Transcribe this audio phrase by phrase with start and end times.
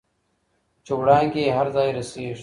[0.85, 2.33] چې وړانګې یې هر ځای رسیږي.